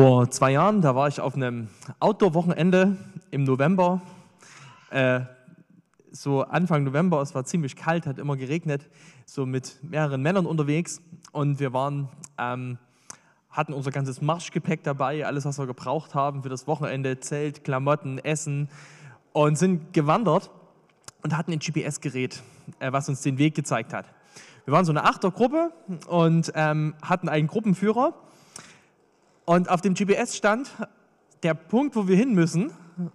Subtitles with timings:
[0.00, 1.66] Vor zwei Jahren, da war ich auf einem
[1.98, 2.96] Outdoor-Wochenende
[3.32, 4.00] im November,
[4.90, 5.22] äh,
[6.12, 8.88] so Anfang November, es war ziemlich kalt, hat immer geregnet,
[9.26, 12.08] so mit mehreren Männern unterwegs und wir waren,
[12.38, 12.78] ähm,
[13.50, 18.20] hatten unser ganzes Marschgepäck dabei, alles, was wir gebraucht haben für das Wochenende, Zelt, Klamotten,
[18.20, 18.68] Essen
[19.32, 20.48] und sind gewandert
[21.24, 22.40] und hatten ein GPS-Gerät,
[22.78, 24.06] äh, was uns den Weg gezeigt hat.
[24.64, 25.72] Wir waren so eine Achtergruppe
[26.06, 28.14] und ähm, hatten einen Gruppenführer
[29.48, 30.70] und auf dem GPS stand
[31.42, 32.70] der Punkt, wo wir hin müssen.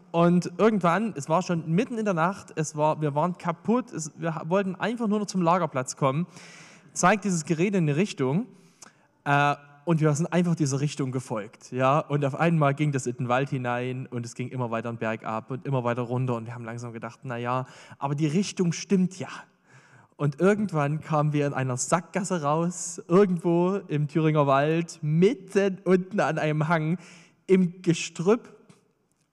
[0.10, 4.12] Und irgendwann, es war schon mitten in der Nacht, es war, wir waren kaputt, es,
[4.18, 6.26] wir wollten einfach nur noch zum Lagerplatz kommen,
[6.92, 8.48] zeigt dieses Gerät in eine Richtung.
[9.26, 9.54] Äh,
[9.86, 11.72] und wir sind einfach dieser Richtung gefolgt.
[11.72, 12.00] Ja?
[12.00, 14.98] Und auf einmal ging das in den Wald hinein und es ging immer weiter den
[14.98, 16.34] Berg ab und immer weiter runter.
[16.34, 17.68] Und wir haben langsam gedacht, naja,
[18.00, 19.30] aber die Richtung stimmt ja.
[20.24, 26.38] Und irgendwann kamen wir in einer Sackgasse raus, irgendwo im Thüringer Wald, mitten unten an
[26.38, 26.98] einem Hang,
[27.46, 28.56] im Gestrüpp.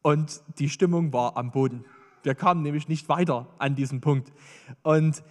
[0.02, 1.84] Und die Stimmung war am Boden.
[2.24, 4.32] Wir kamen nämlich nicht weiter an diesem Punkt.
[4.82, 5.22] Und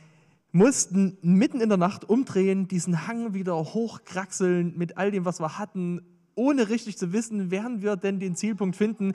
[0.53, 5.59] mussten mitten in der Nacht umdrehen, diesen Hang wieder hochkraxeln mit all dem, was wir
[5.59, 6.01] hatten,
[6.35, 9.11] ohne richtig zu wissen, werden wir denn den Zielpunkt finden.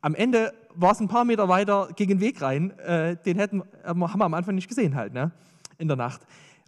[0.00, 2.70] Am Ende war es ein paar Meter weiter gegen den Weg rein.
[2.78, 5.12] Äh, den hätten, äh, haben wir am Anfang nicht gesehen halt.
[5.12, 5.32] Ne?
[5.78, 6.22] In der Nacht.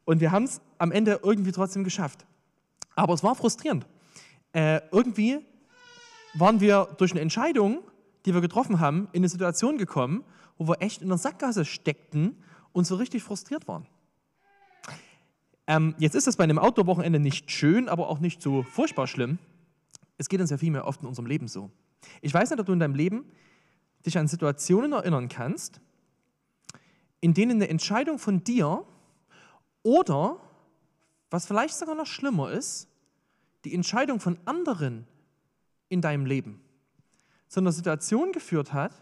[0.04, 2.26] Und wir haben es am Ende irgendwie trotzdem geschafft.
[2.94, 3.86] Aber es war frustrierend.
[4.52, 5.40] Äh, irgendwie
[6.34, 7.82] waren wir durch eine Entscheidung,
[8.26, 10.24] die wir getroffen haben, in eine Situation gekommen,
[10.58, 12.36] wo wir echt in der Sackgasse steckten
[12.72, 13.86] und so richtig frustriert waren.
[15.66, 19.38] Ähm, jetzt ist das bei einem Outdoor-Wochenende nicht schön, aber auch nicht so furchtbar schlimm.
[20.18, 21.70] Es geht uns ja viel mehr oft in unserem Leben so.
[22.20, 23.24] Ich weiß nicht, ob du in deinem Leben
[24.04, 25.80] dich an Situationen erinnern kannst,
[27.20, 28.84] in denen eine Entscheidung von dir
[29.84, 30.40] oder,
[31.30, 32.88] was vielleicht sogar noch schlimmer ist,
[33.64, 35.06] die Entscheidung von anderen
[35.88, 36.60] in deinem Leben
[37.48, 38.92] zu einer Situation geführt hat,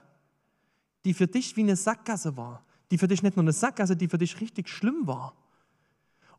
[1.07, 2.63] die für dich wie eine Sackgasse war.
[2.91, 5.35] Die für dich nicht nur eine Sackgasse, die für dich richtig schlimm war.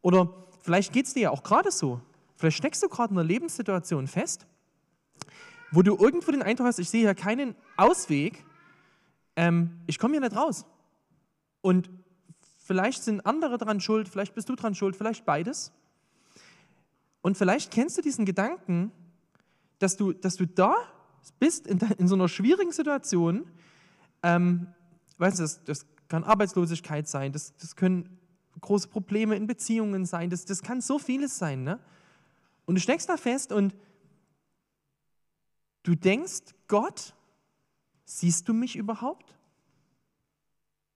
[0.01, 1.99] Oder vielleicht geht es dir ja auch gerade so.
[2.35, 4.45] Vielleicht steckst du gerade in einer Lebenssituation fest,
[5.71, 8.45] wo du irgendwo den Eindruck hast, ich sehe hier keinen Ausweg,
[9.35, 10.65] ähm, ich komme hier nicht raus.
[11.61, 11.89] Und
[12.65, 15.73] Vielleicht sind andere dran schuld, vielleicht bist du dran schuld, vielleicht beides.
[17.21, 18.93] Und vielleicht kennst du diesen Gedanken,
[19.79, 20.73] dass du, dass du da
[21.39, 23.45] bist in, in so einer schwierigen Situation.
[24.23, 24.67] Ähm,
[25.17, 28.17] weißt du, das, das kann Arbeitslosigkeit sein, das, das können
[28.61, 31.65] große Probleme in Beziehungen sein, das, das kann so vieles sein.
[31.65, 31.79] Ne?
[32.65, 33.75] Und du steckst da fest und
[35.83, 37.13] du denkst, Gott,
[38.05, 39.35] siehst du mich überhaupt?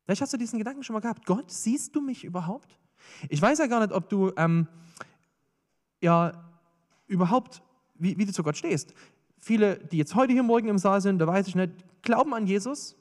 [0.08, 1.26] Vielleicht hast du diesen Gedanken schon mal gehabt.
[1.26, 2.80] Gott, siehst du mich überhaupt?
[3.28, 4.66] Ich weiß ja gar nicht, ob du ähm,
[6.00, 6.32] ja
[7.08, 7.62] überhaupt,
[7.96, 8.94] wie, wie du zu Gott stehst.
[9.38, 11.74] Viele, die jetzt heute hier morgen im Saal sind, da weiß ich nicht,
[12.04, 12.96] glauben an Jesus.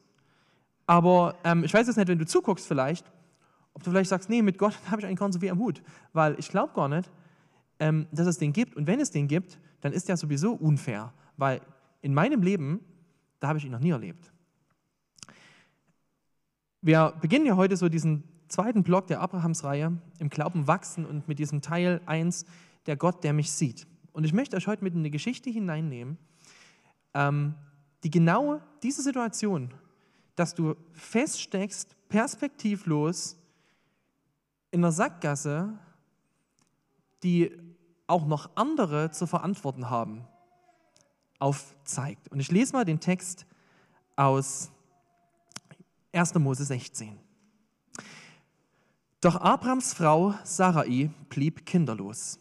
[0.85, 3.07] Aber ähm, ich weiß jetzt nicht, wenn du zuguckst vielleicht,
[3.73, 5.61] ob du vielleicht sagst, nee, mit Gott habe ich eigentlich gar nicht so viel am
[5.61, 5.85] Hut.
[6.13, 7.09] Weil ich glaube gar nicht,
[7.79, 8.75] ähm, dass es den gibt.
[8.75, 11.13] Und wenn es den gibt, dann ist der sowieso unfair.
[11.37, 11.61] Weil
[12.03, 12.81] in meinem Leben,
[13.39, 14.33] da habe ich ihn noch nie erlebt.
[16.87, 21.41] Wir beginnen ja heute so diesen zweiten Block der Abrahamsreihe im Glauben wachsen und mit
[21.41, 22.47] diesem Teil 1,
[22.87, 23.89] der Gott, der mich sieht.
[24.13, 26.17] Und ich möchte euch heute mit in eine Geschichte hineinnehmen,
[27.13, 27.57] ähm,
[28.05, 29.75] die genau diese Situation,
[30.37, 33.37] dass du feststeckst, perspektivlos
[34.71, 35.77] in einer Sackgasse,
[37.25, 37.51] die
[38.07, 40.25] auch noch andere zu verantworten haben,
[41.41, 42.29] aufzeigt.
[42.29, 43.45] Und ich lese mal den Text
[44.15, 44.71] aus
[46.17, 46.35] 1.
[46.37, 47.19] Mose 16.
[49.21, 52.39] Doch Abrams Frau Sarai blieb kinderlos.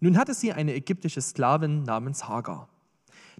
[0.00, 2.68] Nun hatte sie eine ägyptische Sklavin namens Hagar.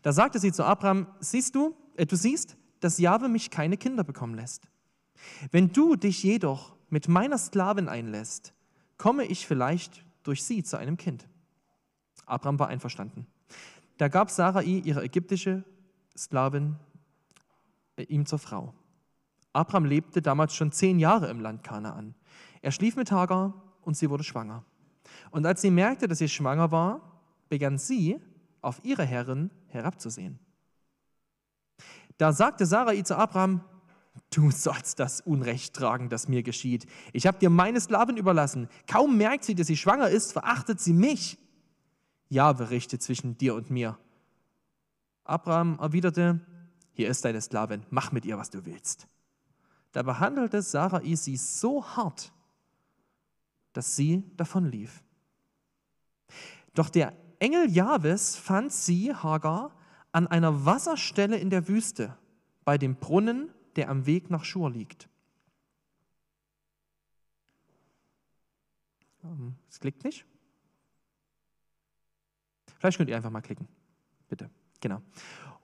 [0.02, 4.04] Da sagte sie zu Abraham, siehst du, äh, du siehst, dass Jahwe mich keine Kinder
[4.04, 4.68] bekommen lässt.
[5.50, 8.52] Wenn du dich jedoch mit meiner Sklavin einlässt,
[8.98, 11.26] komme ich vielleicht durch sie zu einem Kind.
[12.24, 13.26] Abraham war einverstanden.
[13.96, 15.64] Da gab Sarai ihre ägyptische
[16.16, 16.76] Sklavin
[17.96, 18.74] äh, ihm zur Frau.
[19.52, 22.14] Abraham lebte damals schon zehn Jahre im Land Kanaan.
[22.62, 24.64] Er schlief mit Hagar und sie wurde schwanger.
[25.30, 28.20] Und als sie merkte, dass sie schwanger war, begann sie,
[28.60, 30.38] auf ihre Herrin herabzusehen.
[32.18, 33.60] Da sagte Sarai zu Abraham,
[34.30, 36.86] du sollst das Unrecht tragen, das mir geschieht.
[37.12, 38.68] Ich habe dir meine Sklavin überlassen.
[38.88, 41.38] Kaum merkt sie, dass sie schwanger ist, verachtet sie mich.
[42.28, 43.96] Jahwe richte zwischen dir und mir.
[45.24, 46.40] Abraham erwiderte,
[46.92, 49.06] hier ist deine Sklavin, mach mit ihr, was du willst.
[49.92, 52.32] Da behandelte Sarai sie so hart,
[53.72, 55.02] dass sie davon lief.
[56.74, 59.74] Doch der Engel Jahwes fand sie, Hagar,
[60.12, 62.16] an einer Wasserstelle in der Wüste,
[62.64, 65.08] bei dem Brunnen, der am Weg nach Schur liegt.
[69.22, 70.24] Ähm, es klickt nicht.
[72.78, 73.68] Vielleicht könnt ihr einfach mal klicken.
[74.28, 74.50] Bitte.
[74.80, 75.02] Genau.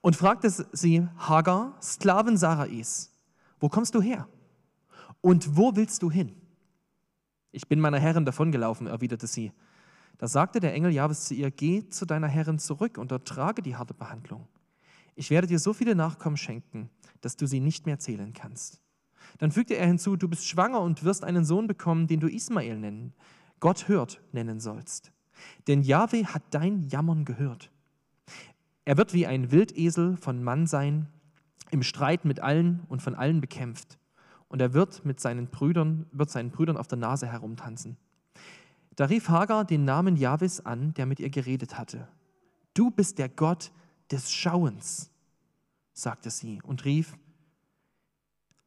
[0.01, 3.11] Und fragte sie Hagar, Sklavin Sarais,
[3.65, 4.29] wo kommst du her?
[5.23, 6.37] Und wo willst du hin?
[7.51, 9.53] Ich bin meiner Herrin davongelaufen, erwiderte sie.
[10.19, 13.75] Da sagte der Engel Jahwes zu ihr, geh zu deiner Herrin zurück und ertrage die
[13.75, 14.47] harte Behandlung.
[15.15, 16.91] Ich werde dir so viele Nachkommen schenken,
[17.23, 18.83] dass du sie nicht mehr zählen kannst.
[19.39, 22.79] Dann fügte er hinzu, du bist schwanger und wirst einen Sohn bekommen, den du Ismael
[22.79, 23.15] nennen,
[23.61, 25.11] Gott hört, nennen sollst.
[25.69, 27.71] Denn Jahwe hat dein Jammern gehört.
[28.85, 31.09] Er wird wie ein Wildesel von Mann sein,
[31.75, 33.99] im Streit mit allen und von allen bekämpft.
[34.49, 37.97] Und er wird mit seinen Brüdern, wird seinen Brüdern auf der Nase herumtanzen.
[38.97, 42.07] Da rief Hagar den Namen Jahwes an, der mit ihr geredet hatte.
[42.73, 43.73] Du bist der Gott
[44.11, 45.11] des Schauens,
[45.93, 47.17] sagte sie und rief,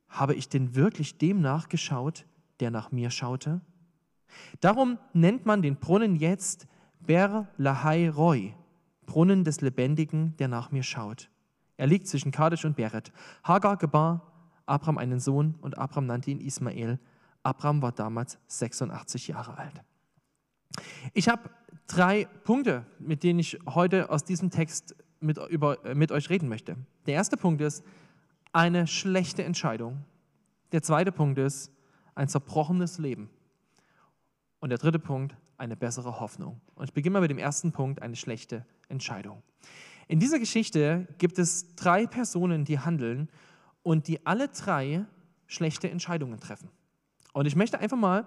[0.09, 2.25] habe ich denn wirklich dem nachgeschaut,
[2.59, 3.61] der nach mir schaute?
[4.59, 6.67] Darum nennt man den Brunnen jetzt
[6.99, 8.53] Ber Lahai Roy,
[9.05, 11.29] Brunnen des Lebendigen, der nach mir schaut.
[11.77, 13.11] Er liegt zwischen Kadesh und Beret.
[13.43, 14.33] Hagar gebar
[14.65, 16.99] Abraham einen Sohn und Abraham nannte ihn Ismael.
[17.43, 19.81] Abraham war damals 86 Jahre alt.
[21.13, 21.49] Ich habe
[21.87, 26.75] drei Punkte, mit denen ich heute aus diesem Text mit, über, mit euch reden möchte.
[27.05, 27.83] Der erste Punkt ist
[28.51, 30.03] eine schlechte Entscheidung.
[30.73, 31.71] Der zweite Punkt ist
[32.15, 33.29] ein zerbrochenes Leben.
[34.59, 36.59] Und der dritte Punkt, eine bessere Hoffnung.
[36.75, 39.41] Und ich beginne mal mit dem ersten Punkt, eine schlechte Entscheidung.
[40.07, 43.29] In dieser Geschichte gibt es drei Personen, die handeln
[43.83, 45.05] und die alle drei
[45.47, 46.69] schlechte Entscheidungen treffen.
[47.33, 48.25] Und ich möchte einfach mal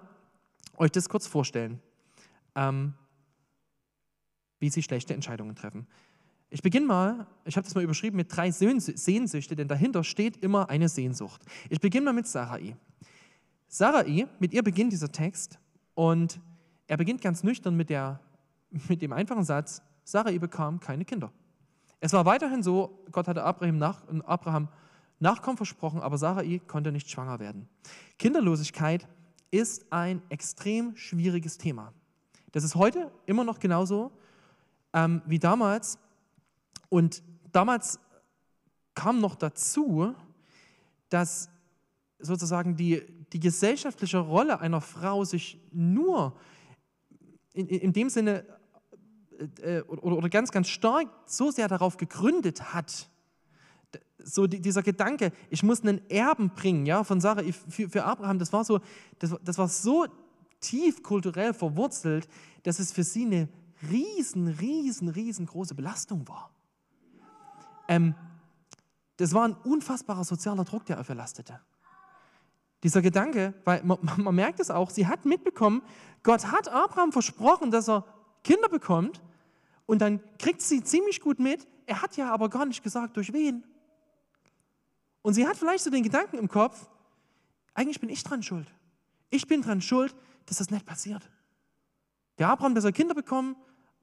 [0.77, 1.81] euch das kurz vorstellen,
[2.55, 2.93] ähm,
[4.59, 5.87] wie sie schlechte Entscheidungen treffen.
[6.49, 10.69] Ich beginne mal, ich habe das mal überschrieben mit drei Sehnsüchte, denn dahinter steht immer
[10.69, 11.41] eine Sehnsucht.
[11.69, 12.75] Ich beginne mal mit Sarai.
[13.67, 15.59] Sarai, mit ihr beginnt dieser Text
[15.93, 16.41] und
[16.87, 18.19] er beginnt ganz nüchtern mit, der,
[18.89, 21.31] mit dem einfachen Satz, Sarai bekam keine Kinder.
[22.01, 24.67] Es war weiterhin so, Gott hatte Abraham, nach, Abraham
[25.19, 27.69] Nachkommen versprochen, aber Sarai konnte nicht schwanger werden.
[28.17, 29.07] Kinderlosigkeit
[29.51, 31.93] ist ein extrem schwieriges Thema.
[32.51, 34.11] Das ist heute immer noch genauso
[34.93, 35.99] ähm, wie damals.
[36.89, 37.21] Und
[37.51, 37.99] damals
[38.95, 40.15] kam noch dazu,
[41.09, 41.49] dass
[42.17, 46.35] sozusagen die, die gesellschaftliche Rolle einer Frau sich nur
[47.53, 48.43] in, in dem Sinne
[49.61, 53.09] äh, äh oder, oder ganz, ganz stark so sehr darauf gegründet hat,
[54.23, 58.39] so die, dieser Gedanke, ich muss einen Erben bringen, ja, von Sarah für, für Abraham,
[58.39, 58.79] das war so,
[59.19, 60.05] das, das war so
[60.59, 62.27] tief kulturell verwurzelt,
[62.63, 63.49] dass es für sie eine
[63.89, 66.51] riesen, riesen, riesengroße Belastung war.
[67.87, 68.15] Ähm,
[69.17, 71.59] das war ein unfassbarer sozialer Druck, der auf ihr lastete.
[72.83, 75.81] Dieser Gedanke, weil man, man merkt es auch, sie hat mitbekommen,
[76.23, 78.05] Gott hat Abraham versprochen, dass er
[78.43, 79.21] Kinder bekommt
[79.85, 83.33] und dann kriegt sie ziemlich gut mit, er hat ja aber gar nicht gesagt, durch
[83.33, 83.63] wen.
[85.21, 86.89] Und sie hat vielleicht so den Gedanken im Kopf,
[87.73, 88.71] eigentlich bin ich dran schuld.
[89.29, 90.15] Ich bin dran schuld,
[90.45, 91.29] dass das nicht passiert.
[92.37, 93.55] Der Abraham, der soll Kinder bekommen,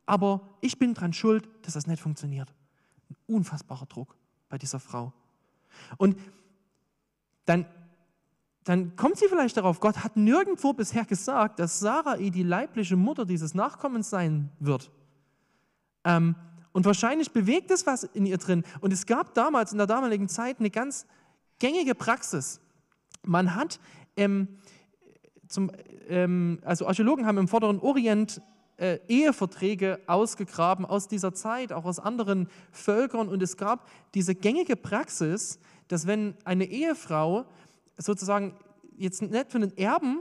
[0.07, 2.55] aber ich bin dran schuld, dass das nicht funktioniert.
[3.11, 4.17] Ein unfassbarer Druck
[4.49, 5.12] bei dieser Frau.
[5.97, 6.19] Und
[7.45, 7.67] dann
[8.69, 13.25] dann kommt sie vielleicht darauf, Gott hat nirgendwo bisher gesagt, dass Sarai die leibliche Mutter
[13.25, 14.91] dieses Nachkommens sein wird.
[16.05, 16.35] Ähm,
[16.73, 18.64] und wahrscheinlich bewegt es was in ihr drin.
[18.81, 21.07] Und es gab damals, in der damaligen Zeit, eine ganz
[21.59, 22.61] gängige Praxis.
[23.25, 23.81] Man hat,
[24.17, 24.49] ähm,
[25.49, 25.73] zum,
[26.09, 28.40] ähm, also Archäologen haben im Vorderen Orient
[28.76, 33.28] äh, Eheverträge ausgegraben aus dieser Zeit, auch aus anderen Völkern.
[33.28, 37.47] Und es gab diese gängige Praxis, dass wenn eine Ehefrau
[37.97, 38.55] sozusagen
[38.97, 40.21] jetzt nicht für den Erben,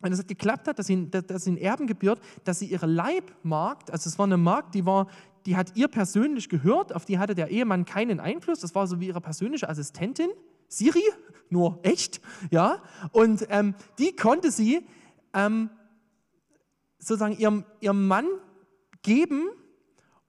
[0.00, 3.90] wenn es geklappt hat, dass sie, dass sie einen Erben gebiert, dass sie ihre Leibmarkt,
[3.90, 5.08] also es war eine Markt, die war,
[5.46, 9.00] die hat ihr persönlich gehört, auf die hatte der Ehemann keinen Einfluss, das war so
[9.00, 10.28] wie ihre persönliche Assistentin,
[10.68, 11.02] Siri,
[11.48, 14.86] nur echt, ja, und ähm, die konnte sie
[15.32, 15.70] ähm,
[16.98, 18.26] sozusagen ihrem, ihrem Mann
[19.02, 19.48] geben.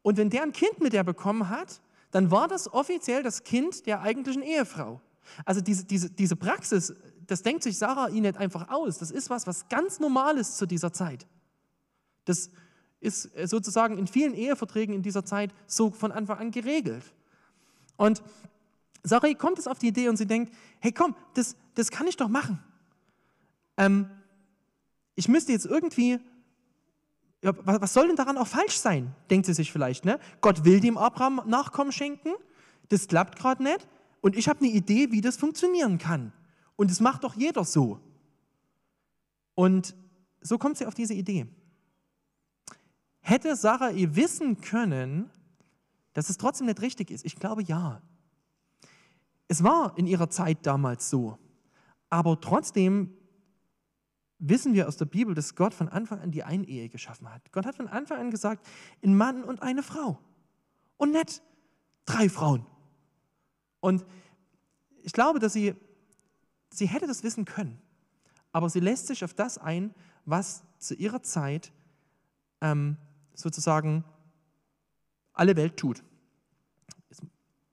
[0.04, 1.82] Und wenn der ein Kind mit der bekommen hat,
[2.12, 5.02] dann war das offiziell das Kind der eigentlichen Ehefrau.
[5.44, 6.96] Also diese, diese, diese Praxis,
[7.28, 8.98] das denkt sich Sarah ihn nicht einfach aus.
[8.98, 11.28] Das ist was, was ganz normal ist zu dieser Zeit.
[12.26, 12.50] Das
[13.00, 17.04] ist sozusagen in vielen Eheverträgen in dieser Zeit so von Anfang an geregelt.
[17.96, 18.24] Und
[19.04, 22.18] Sarai kommt es auf die Idee und sie denkt, hey komm, das, das kann ich
[22.18, 22.60] doch machen.
[23.78, 24.10] Ähm,
[25.16, 26.20] ich müsste jetzt irgendwie
[27.44, 30.06] ja, was soll denn daran auch falsch sein, denkt sie sich vielleicht.
[30.06, 30.20] Ne?
[30.42, 32.30] Gott will dem Abraham Nachkommen schenken,
[32.90, 33.88] das klappt gerade nicht
[34.22, 36.34] und ich habe eine Idee, wie das funktionieren kann.
[36.78, 38.00] Und das macht doch jeder so.
[39.56, 39.96] Und
[40.40, 41.48] so kommt sie auf diese Idee.
[43.20, 45.30] Hätte Sarah ihr wissen können,
[46.14, 47.26] dass es trotzdem nicht richtig ist?
[47.26, 48.02] Ich glaube ja.
[49.50, 51.38] Es war in ihrer Zeit damals so.
[52.10, 53.14] Aber trotzdem
[54.40, 57.52] wissen wir aus der Bibel, dass Gott von Anfang an die Einehe geschaffen hat.
[57.52, 58.66] Gott hat von Anfang an gesagt,
[59.04, 60.20] ein Mann und eine Frau.
[60.98, 61.42] Und nicht
[62.06, 62.66] drei Frauen.
[63.80, 64.06] Und
[65.04, 65.76] ich glaube, dass sie,
[66.72, 67.80] sie hätte das wissen können.
[68.52, 69.94] Aber sie lässt sich auf das ein,
[70.26, 71.72] was zu ihrer Zeit
[72.62, 72.98] ähm,
[73.34, 74.04] sozusagen
[75.34, 76.04] alle Welt tut.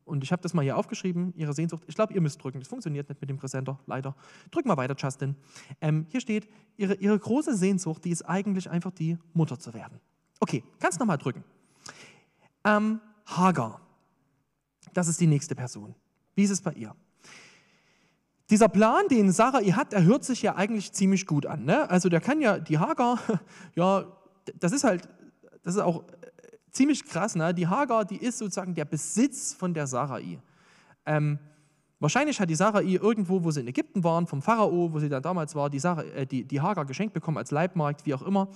[0.04, 1.82] Und ich habe das mal hier aufgeschrieben, Ihre Sehnsucht.
[1.86, 2.58] Ich glaube, ihr müsst drücken.
[2.58, 4.14] Das funktioniert nicht mit dem Präsenter, leider.
[4.50, 5.34] Drück mal weiter, Justin.
[5.80, 6.46] Ähm, hier steht,
[6.76, 9.98] ihre, ihre große Sehnsucht, die ist eigentlich einfach die Mutter zu werden.
[10.40, 11.42] Okay, kannst nochmal drücken.
[12.64, 13.80] Ähm, Hagar.
[14.92, 15.94] Das ist die nächste Person.
[16.34, 16.94] Wie ist es bei ihr?
[18.54, 21.64] Dieser Plan, den Sarah ihr hat, der hört sich ja eigentlich ziemlich gut an.
[21.64, 21.90] Ne?
[21.90, 23.18] Also der kann ja, die Hagar,
[23.74, 24.04] ja,
[24.60, 25.08] das ist halt,
[25.64, 26.04] das ist auch
[26.70, 27.34] ziemlich krass.
[27.34, 27.52] Ne?
[27.52, 30.38] Die Hagar, die ist sozusagen der Besitz von der Sarai.
[31.04, 31.40] Ähm,
[31.98, 35.18] wahrscheinlich hat die Sarai irgendwo, wo sie in Ägypten waren, vom Pharao, wo sie da
[35.18, 38.46] damals war, die, Sarai, äh, die, die Hagar geschenkt bekommen als Leibmarkt, wie auch immer.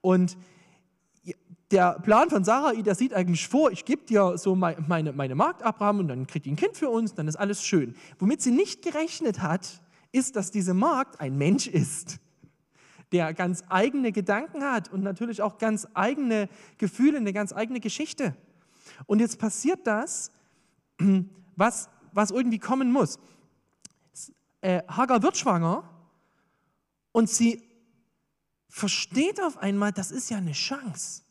[0.00, 0.38] Und
[1.74, 5.62] der Plan von Sarai, der sieht eigentlich vor, ich gebe dir so meine, meine Magd
[5.62, 7.96] Abraham und dann kriegt die ein Kind für uns, dann ist alles schön.
[8.18, 12.20] Womit sie nicht gerechnet hat, ist, dass diese Magd ein Mensch ist
[13.12, 18.36] der ganz eigene Gedanken hat und natürlich auch ganz eigene Gefühle, eine ganz eigene Geschichte.
[19.06, 20.32] Und jetzt passiert das,
[21.56, 23.20] was, was irgendwie kommen muss.
[24.62, 25.88] Äh, Hagar wird schwanger
[27.12, 27.62] und sie
[28.68, 31.23] versteht auf einmal, das ist ja eine Chance.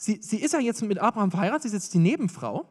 [0.00, 2.66] Sie, sie ist ja jetzt mit Abraham verheiratet, sie ist jetzt die Nebenfrau.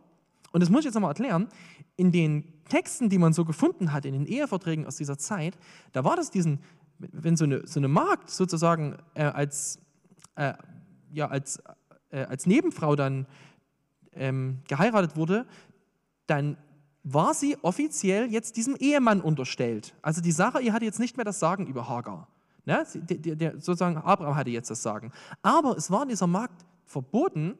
[0.51, 1.49] Und das muss ich jetzt nochmal erklären.
[1.97, 5.57] In den Texten, die man so gefunden hat, in den Eheverträgen aus dieser Zeit,
[5.91, 6.59] da war das diesen
[6.99, 9.79] wenn so eine, so eine Magd sozusagen äh, als,
[10.35, 10.53] äh,
[11.11, 11.61] ja, als,
[12.09, 13.27] äh, als Nebenfrau dann
[14.13, 15.45] ähm, geheiratet wurde,
[16.25, 16.57] dann
[17.03, 19.95] war sie offiziell jetzt diesem Ehemann unterstellt.
[20.01, 22.27] Also die Sache, ihr hatte jetzt nicht mehr das Sagen über Hagar.
[22.65, 22.85] Ne?
[22.95, 25.13] Der, der, sozusagen Abraham hatte jetzt das Sagen.
[25.41, 27.57] Aber es war dieser Magd verboten,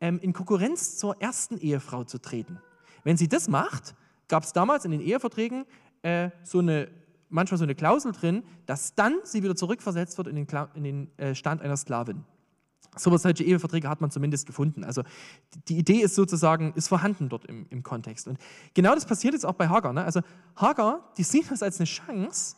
[0.00, 2.58] ähm, in Konkurrenz zur ersten Ehefrau zu treten.
[3.04, 3.94] Wenn sie das macht,
[4.28, 5.66] gab es damals in den Eheverträgen
[6.02, 6.88] äh, so eine
[7.30, 11.18] manchmal so eine Klausel drin, dass dann sie wieder zurückversetzt wird in den, in den
[11.18, 12.24] äh, Stand einer Sklavin.
[12.96, 14.82] So solche Eheverträge hat man zumindest gefunden.
[14.82, 15.04] Also
[15.68, 18.26] die Idee ist sozusagen, ist vorhanden dort im, im Kontext.
[18.26, 18.38] Und
[18.74, 19.92] genau das passiert jetzt auch bei Hagar.
[19.92, 20.04] Ne?
[20.04, 20.20] Also
[20.56, 22.56] Hagar, die sieht das als eine Chance,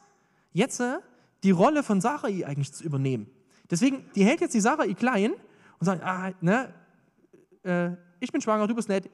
[0.53, 0.99] jetzt äh,
[1.45, 3.27] die Rolle von Sarai eigentlich zu übernehmen.
[3.71, 5.33] Deswegen, die hält jetzt die Sarai klein
[5.83, 6.73] und sagt, ah, ne,
[7.65, 9.11] äh, ich bin schwanger, du bist nett,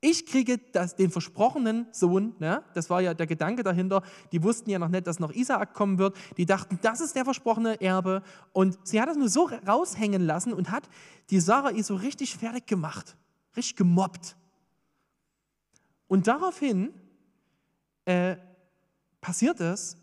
[0.00, 2.62] ich kriege das, den versprochenen Sohn, ne?
[2.72, 4.04] das war ja der Gedanke dahinter.
[4.30, 6.16] Die wussten ja noch nicht, dass noch Isaak kommen wird.
[6.36, 8.22] Die dachten, das ist der versprochene Erbe.
[8.52, 10.88] Und sie hat das nur so raushängen lassen und hat
[11.30, 13.16] die Sarai so richtig fertig gemacht,
[13.56, 14.36] richtig gemobbt.
[16.06, 16.94] Und daraufhin
[18.04, 18.36] äh,
[19.20, 19.96] passiert es,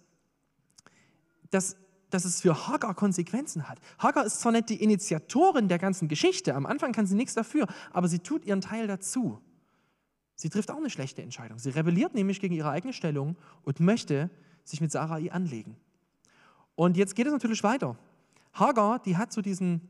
[1.51, 1.77] dass,
[2.09, 3.79] dass es für Hagar Konsequenzen hat.
[3.99, 7.67] Hagar ist zwar nicht die Initiatorin der ganzen Geschichte, am Anfang kann sie nichts dafür,
[7.91, 9.41] aber sie tut ihren Teil dazu.
[10.35, 11.59] Sie trifft auch eine schlechte Entscheidung.
[11.59, 14.29] Sie rebelliert nämlich gegen ihre eigene Stellung und möchte
[14.63, 15.77] sich mit Sarai anlegen.
[16.75, 17.97] Und jetzt geht es natürlich weiter.
[18.53, 19.81] Hagar, die hat so diesen,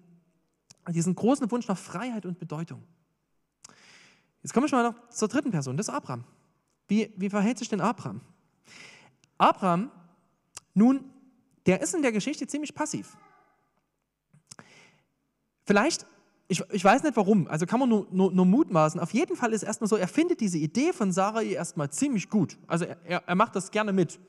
[0.90, 2.84] diesen großen Wunsch nach Freiheit und Bedeutung.
[4.44, 6.24] Jetzt kommen wir schon mal noch zur dritten Person, das ist Abraham.
[6.88, 8.22] Wie, wie verhält sich denn Abraham?
[9.40, 9.90] Abraham,
[10.76, 11.04] nun,
[11.66, 13.18] der ist in der Geschichte ziemlich passiv.
[15.66, 16.06] Vielleicht
[16.48, 19.00] ich, ich weiß nicht warum, also kann man nur, nur, nur, mutmaßen.
[19.00, 22.58] Auf jeden Fall ist erstmal so, er findet diese Idee von Sarai erstmal ziemlich gut.
[22.68, 24.20] Also er, er macht das gerne mit.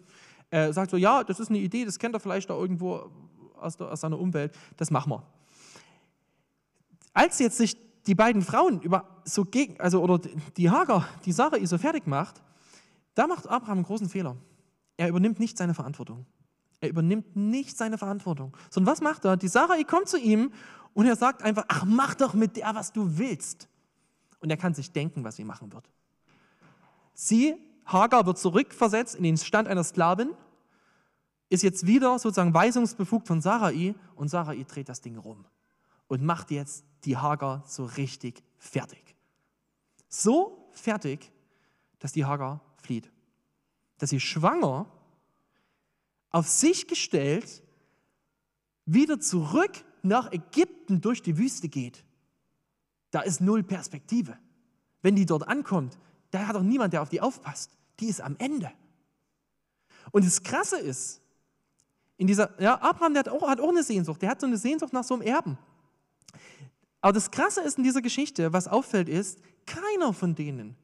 [0.50, 3.10] Er sagt so, ja, das ist eine Idee, das kennt er vielleicht da irgendwo
[3.56, 5.22] aus, der, aus seiner Umwelt, das machen wir.
[7.12, 7.76] Als jetzt sich
[8.06, 10.18] die beiden Frauen über so gegen, also oder
[10.56, 12.42] die Hager, die Sarai so fertig macht,
[13.14, 14.36] da macht Abraham einen großen Fehler.
[14.96, 16.24] Er übernimmt nicht seine Verantwortung.
[16.86, 18.56] Er übernimmt nicht seine Verantwortung.
[18.70, 19.36] Sondern was macht er?
[19.36, 20.52] Die Sarai kommt zu ihm
[20.94, 23.68] und er sagt einfach, ach, mach doch mit der, was du willst.
[24.40, 25.90] Und er kann sich denken, was sie machen wird.
[27.12, 30.30] Sie, Hagar, wird zurückversetzt in den Stand einer Sklavin,
[31.48, 35.44] ist jetzt wieder sozusagen weisungsbefugt von Sarai und Sarai dreht das Ding rum
[36.06, 39.16] und macht jetzt die Hagar so richtig fertig.
[40.08, 41.32] So fertig,
[41.98, 43.10] dass die Hagar flieht.
[43.98, 44.86] Dass sie schwanger,
[46.36, 47.62] auf sich gestellt,
[48.84, 52.04] wieder zurück nach Ägypten durch die Wüste geht,
[53.10, 54.36] da ist null Perspektive.
[55.00, 55.98] Wenn die dort ankommt,
[56.30, 57.70] da hat doch niemand, der auf die aufpasst.
[58.00, 58.70] Die ist am Ende.
[60.10, 61.22] Und das Krasse ist,
[62.18, 64.20] in dieser, ja, Abraham, der hat auch, hat auch eine Sehnsucht.
[64.20, 65.56] Der hat so eine Sehnsucht nach so einem Erben.
[67.00, 70.76] Aber das Krasse ist in dieser Geschichte, was auffällt, ist, keiner von denen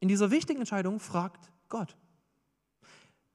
[0.00, 1.96] in dieser wichtigen Entscheidung fragt Gott.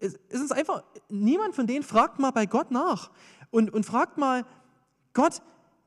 [0.01, 3.11] Es ist einfach, niemand von denen fragt mal bei Gott nach
[3.51, 4.45] und, und fragt mal,
[5.13, 5.41] Gott,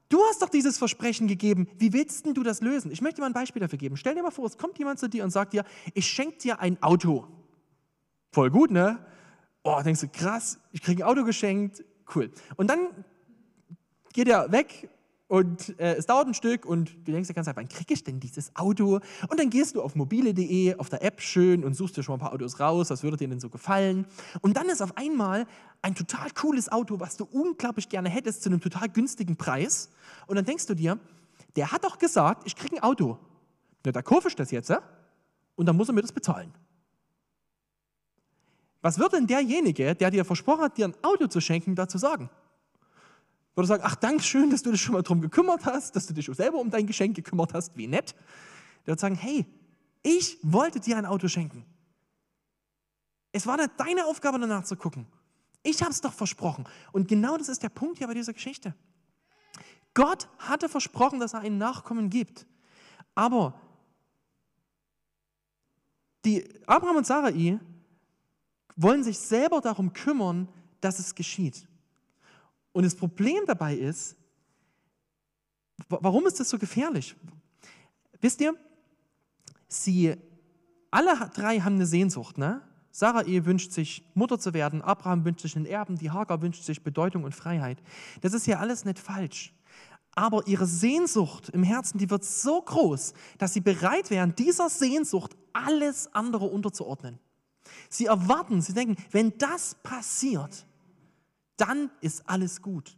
[0.09, 2.93] du hast doch dieses Versprechen gegeben, wie willst du das lösen?
[2.93, 3.97] Ich möchte mal ein Beispiel dafür geben.
[3.97, 6.61] Stell dir mal vor, es kommt jemand zu dir und sagt dir, ich schenke dir
[6.61, 7.27] ein Auto.
[8.33, 9.05] Voll gut, ne?
[9.65, 12.31] Oh, denkst du, krass, ich kriege ein Auto geschenkt, cool.
[12.57, 13.05] Und dann
[14.13, 14.89] geht er weg
[15.27, 18.05] und äh, es dauert ein Stück und du denkst dir ganz einfach, wann kriege ich
[18.05, 19.01] denn dieses Auto?
[19.29, 22.17] Und dann gehst du auf mobile.de, auf der App schön und suchst dir schon mal
[22.17, 24.07] ein paar Autos raus, was würde dir denn so gefallen?
[24.43, 25.47] Und dann ist auf einmal
[25.83, 29.91] ein total cooles Auto, was du unglaublich gerne hättest, zu einem total günstigen Preis.
[30.27, 30.99] Und dann denkst du dir,
[31.57, 33.19] der hat doch gesagt, ich kriege ein Auto.
[33.85, 34.83] Na, da kaufe ich das jetzt, ja?
[35.57, 36.53] und dann muss er mir das bezahlen.
[38.83, 42.29] Was wird denn derjenige, der dir versprochen hat, dir ein Auto zu schenken, dazu sagen?
[43.55, 46.15] Würde sagen, ach, danke schön, dass du dich schon mal darum gekümmert hast, dass du
[46.15, 48.15] dich auch selber um dein Geschenk gekümmert hast, wie nett.
[48.85, 49.47] Der wird sagen, hey,
[50.03, 51.65] ich wollte dir ein Auto schenken.
[53.33, 55.07] Es war deine Aufgabe, danach zu gucken.
[55.63, 56.67] Ich habe es doch versprochen.
[56.93, 58.75] Und genau das ist der Punkt hier bei dieser Geschichte.
[59.95, 62.47] Gott hatte versprochen, dass er einen Nachkommen gibt.
[63.15, 63.55] Aber
[66.25, 67.59] die Abraham und Sarai
[68.77, 70.49] wollen sich selber darum kümmern,
[70.81, 71.67] dass es geschieht.
[72.75, 74.17] Und das Problem dabei ist,
[75.89, 77.15] warum ist das so gefährlich?
[78.21, 78.55] Wisst ihr,
[79.69, 80.17] sie
[80.91, 82.37] alle drei haben eine Sehnsucht.
[82.37, 82.61] Ne?
[82.91, 86.83] Sarai wünscht sich, Mutter zu werden, Abraham wünscht sich einen Erben, die Hagar wünscht sich
[86.83, 87.81] Bedeutung und Freiheit.
[88.23, 89.55] Das ist ja alles nicht falsch.
[90.17, 95.37] Aber ihre Sehnsucht im Herzen, die wird so groß, dass sie bereit wären, dieser Sehnsucht
[95.53, 97.21] alles andere unterzuordnen.
[97.89, 100.67] Sie erwarten, sie denken, wenn das passiert,
[101.57, 102.97] dann ist alles gut.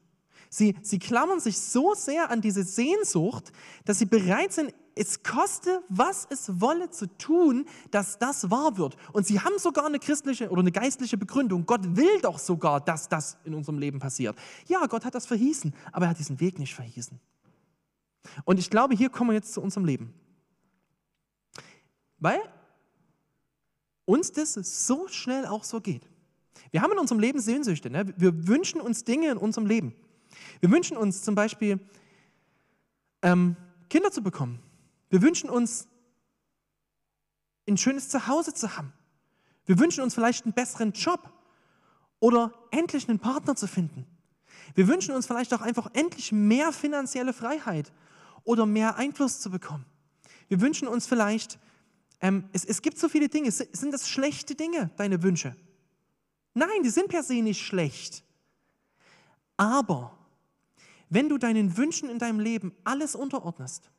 [0.49, 3.53] Sie, sie klammern sich so sehr an diese Sehnsucht,
[3.85, 8.97] dass sie bereit sind, es koste, was es wolle, zu tun, dass das wahr wird.
[9.13, 11.67] Und sie haben sogar eine christliche oder eine geistliche Begründung.
[11.67, 14.39] Gott will doch sogar, dass das in unserem Leben passiert.
[14.67, 17.21] Ja, Gott hat das verhießen, aber er hat diesen Weg nicht verhießen.
[18.45, 20.15] Und ich glaube, hier kommen wir jetzt zu unserem Leben.
[22.19, 22.41] Weil
[24.07, 26.09] uns das so schnell auch so geht.
[26.71, 27.91] Wir haben in unserem Leben Sehnsüchte.
[27.91, 28.13] Ne?
[28.17, 29.95] Wir wünschen uns Dinge in unserem Leben.
[30.61, 31.81] Wir wünschen uns zum Beispiel,
[33.23, 33.57] ähm,
[33.89, 34.61] Kinder zu bekommen.
[35.11, 35.89] Wir wünschen uns,
[37.69, 38.93] ein schönes Zuhause zu haben.
[39.65, 41.33] Wir wünschen uns vielleicht einen besseren Job
[42.21, 44.07] oder endlich einen Partner zu finden.
[44.75, 47.93] Wir wünschen uns vielleicht auch einfach endlich mehr finanzielle Freiheit
[48.45, 49.85] oder mehr Einfluss zu bekommen.
[50.49, 51.59] Wir wünschen uns vielleicht,
[52.21, 55.57] ähm, es, es gibt so viele Dinge, sind das schlechte Dinge, deine Wünsche?
[56.57, 58.25] Nein, die sind per se nicht schlecht.
[59.59, 60.17] Aber
[61.11, 63.91] wenn du deinen Wünschen in deinem Leben alles unterordnest,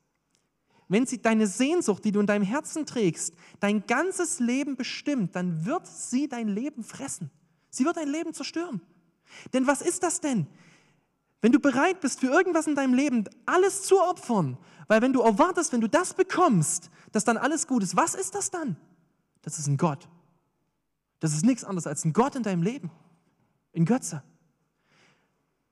[0.87, 5.67] wenn sie deine Sehnsucht, die du in deinem Herzen trägst, dein ganzes Leben bestimmt, dann
[5.67, 7.29] wird sie dein Leben fressen.
[7.69, 8.81] Sie wird dein Leben zerstören.
[9.53, 10.47] Denn was ist das denn?
[11.41, 15.21] Wenn du bereit bist, für irgendwas in deinem Leben alles zu opfern, weil wenn du
[15.21, 18.77] erwartest, wenn du das bekommst, dass dann alles gut ist, was ist das dann?
[19.43, 20.09] Das ist ein Gott.
[21.19, 22.91] Das ist nichts anderes als ein Gott in deinem Leben.
[23.75, 24.23] Ein Götze.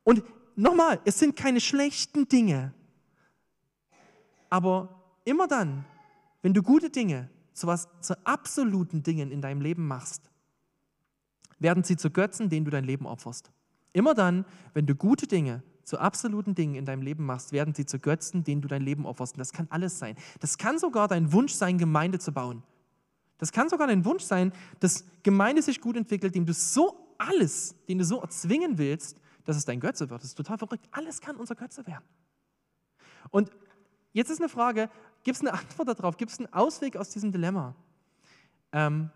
[0.04, 0.24] Und
[0.56, 2.74] nochmal, es sind keine schlechten Dinge.
[4.50, 5.86] Aber immer dann,
[6.42, 10.30] wenn du gute Dinge zu, was, zu absoluten Dingen in deinem Leben machst,
[11.60, 13.52] werden sie zu Götzen, denen du dein Leben opferst.
[13.94, 17.86] Immer dann, wenn du gute Dinge zu absoluten Dingen in deinem Leben machst, werden sie
[17.86, 19.36] zu Götzen, denen du dein Leben opferst.
[19.36, 20.16] Und das kann alles sein.
[20.40, 22.64] Das kann sogar dein Wunsch sein, Gemeinde zu bauen.
[23.38, 27.76] Das kann sogar dein Wunsch sein, dass Gemeinde sich gut entwickelt, dem du so alles,
[27.88, 30.22] den du so erzwingen willst, dass es dein Götze wird.
[30.22, 30.88] Das ist total verrückt.
[30.92, 32.04] Alles kann unser Götze werden.
[33.30, 33.52] Und
[34.14, 34.90] jetzt ist eine Frage,
[35.24, 36.18] gibt es eine Antwort darauf?
[36.18, 37.76] Gibt es einen Ausweg aus diesem Dilemma?
[38.72, 39.10] Ähm,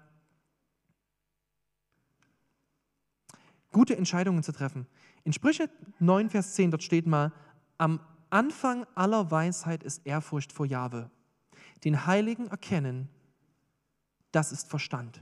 [3.71, 4.87] gute Entscheidungen zu treffen.
[5.23, 7.31] In Sprüche 9, Vers 10, dort steht mal,
[7.77, 11.09] am Anfang aller Weisheit ist Ehrfurcht vor Jahwe.
[11.83, 13.09] Den Heiligen erkennen
[14.31, 15.21] das ist Verstand.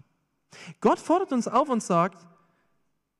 [0.82, 2.26] Gott fordert uns auf und sagt,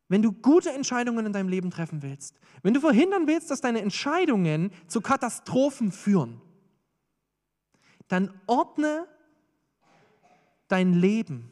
[0.10, 3.82] wenn du gute Entscheidungen in deinem Leben treffen willst, wenn du verhindern willst, dass deine
[3.82, 6.42] Entscheidungen zu Katastrophen führen,
[8.08, 9.06] dann ordne
[10.70, 11.52] dein Leben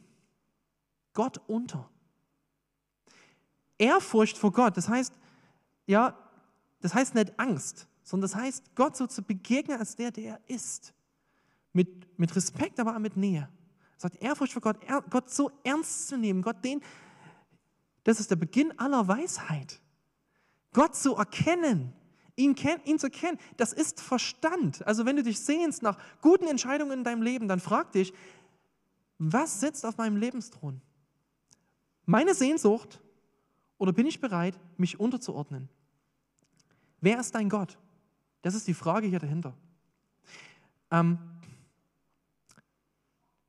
[1.14, 1.90] Gott unter.
[3.78, 5.14] Ehrfurcht vor Gott, das heißt,
[5.86, 6.18] ja,
[6.80, 10.40] das heißt nicht Angst, sondern das heißt, Gott so zu begegnen als der, der er
[10.48, 10.94] ist.
[11.74, 13.50] Mit, mit Respekt, aber auch mit Nähe.
[13.98, 14.78] Sagt Ehrfurcht vor Gott,
[15.10, 16.82] Gott so ernst zu nehmen, Gott den,
[18.04, 19.82] das ist der Beginn aller Weisheit.
[20.74, 21.94] Gott zu erkennen,
[22.36, 22.56] ihn,
[22.86, 24.86] ihn zu kennen, das ist Verstand.
[24.86, 28.14] Also wenn du dich sehnst nach guten Entscheidungen in deinem Leben, dann frag dich,
[29.18, 30.82] was sitzt auf meinem Lebensthron?
[32.06, 33.02] Meine Sehnsucht
[33.78, 35.70] oder bin ich bereit, mich unterzuordnen?
[37.02, 37.78] Wer ist dein Gott?
[38.42, 39.56] Das ist die Frage hier dahinter.
[40.92, 41.18] Ähm,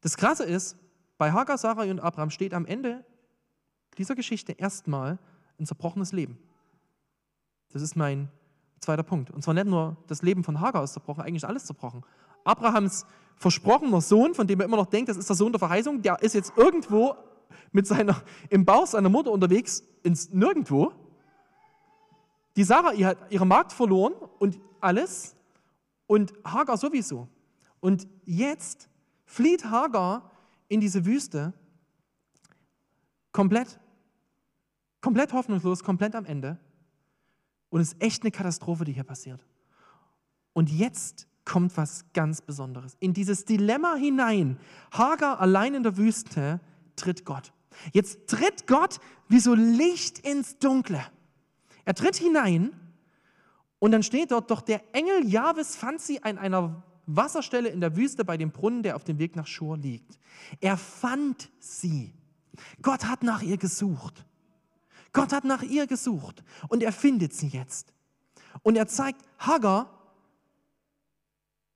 [0.00, 0.76] das Krasse ist,
[1.18, 3.04] bei Hagar, Sarai und Abraham steht am Ende
[3.96, 5.18] dieser Geschichte erstmal
[5.58, 6.38] ein zerbrochenes Leben.
[7.72, 8.28] Das ist mein
[8.80, 9.30] zweiter Punkt.
[9.30, 12.04] Und zwar nicht nur das Leben von Hagar ist zerbrochen, eigentlich alles zerbrochen.
[12.44, 13.06] Abrahams
[13.36, 16.22] versprochener Sohn, von dem er immer noch denkt, das ist der Sohn der Verheißung, der
[16.22, 17.16] ist jetzt irgendwo
[17.72, 20.92] mit seiner, im Bauch seiner Mutter unterwegs ins Nirgendwo.
[22.56, 25.36] Die Sarah ihr hat ihre Magd verloren und alles
[26.06, 27.28] und Hagar sowieso.
[27.80, 28.88] Und jetzt
[29.26, 30.30] flieht Hagar
[30.68, 31.52] in diese Wüste
[33.32, 33.78] komplett,
[35.02, 36.58] komplett hoffnungslos, komplett am Ende.
[37.68, 39.44] Und es ist echt eine Katastrophe, die hier passiert.
[40.54, 42.96] Und jetzt kommt was ganz Besonderes.
[42.98, 44.58] In dieses Dilemma hinein,
[44.90, 46.60] Hagar allein in der Wüste,
[46.96, 47.52] tritt Gott.
[47.92, 51.04] Jetzt tritt Gott wie so Licht ins Dunkle.
[51.84, 52.72] Er tritt hinein
[53.78, 57.96] und dann steht dort, doch der Engel Jahwes fand sie an einer Wasserstelle in der
[57.96, 60.18] Wüste bei dem Brunnen, der auf dem Weg nach Schur liegt.
[60.60, 62.12] Er fand sie.
[62.82, 64.24] Gott hat nach ihr gesucht.
[65.12, 67.92] Gott hat nach ihr gesucht und er findet sie jetzt.
[68.62, 69.90] Und er zeigt, Hagar,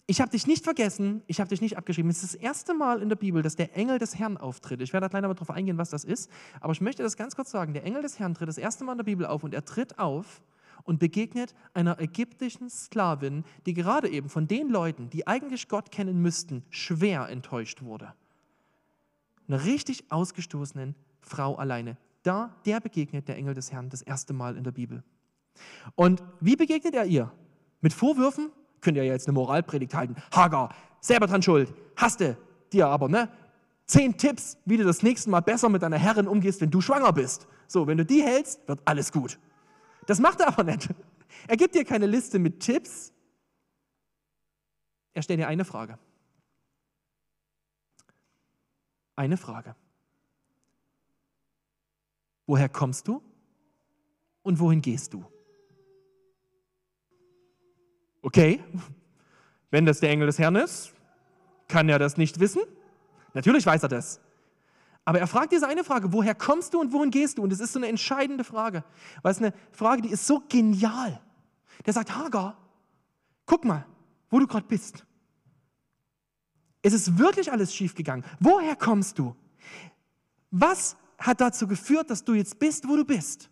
[0.06, 2.10] ich habe dich nicht vergessen, ich habe dich nicht abgeschrieben.
[2.10, 4.80] Es ist das erste Mal in der Bibel, dass der Engel des Herrn auftritt.
[4.82, 6.28] Ich werde da gleich mal darauf eingehen, was das ist.
[6.60, 7.74] Aber ich möchte das ganz kurz sagen.
[7.74, 10.00] Der Engel des Herrn tritt das erste Mal in der Bibel auf und er tritt
[10.00, 10.42] auf
[10.84, 16.20] und begegnet einer ägyptischen Sklavin, die gerade eben von den Leuten, die eigentlich Gott kennen
[16.20, 18.12] müssten, schwer enttäuscht wurde.
[19.48, 21.96] Einer richtig ausgestoßenen Frau alleine.
[22.22, 25.02] Da, der begegnet der Engel des Herrn das erste Mal in der Bibel.
[25.94, 27.32] Und wie begegnet er ihr?
[27.80, 28.50] Mit Vorwürfen?
[28.80, 30.16] Könnt ihr ja jetzt eine Moralpredigt halten.
[30.32, 31.72] Hagar, selber dran schuld.
[31.96, 32.36] Hasste
[32.72, 33.28] dir aber, ne?
[33.86, 37.12] Zehn Tipps, wie du das nächste Mal besser mit deiner Herrin umgehst, wenn du schwanger
[37.12, 37.48] bist.
[37.66, 39.38] So, wenn du die hältst, wird alles gut.
[40.10, 40.88] Das macht er aber nicht.
[41.46, 43.12] Er gibt dir keine Liste mit Tipps.
[45.12, 46.00] Er stellt dir eine Frage.
[49.14, 49.76] Eine Frage.
[52.44, 53.22] Woher kommst du
[54.42, 55.24] und wohin gehst du?
[58.22, 58.64] Okay,
[59.70, 60.92] wenn das der Engel des Herrn ist,
[61.68, 62.62] kann er das nicht wissen?
[63.32, 64.20] Natürlich weiß er das.
[65.04, 67.42] Aber er fragt diese eine Frage, woher kommst du und wohin gehst du?
[67.42, 68.84] Und das ist so eine entscheidende Frage,
[69.22, 71.20] weil es eine Frage, die ist so genial.
[71.86, 72.56] Der sagt, Hagar,
[73.46, 73.86] guck mal,
[74.28, 75.04] wo du gerade bist.
[76.82, 78.24] Es ist wirklich alles schiefgegangen.
[78.38, 79.34] Woher kommst du?
[80.50, 83.50] Was hat dazu geführt, dass du jetzt bist, wo du bist.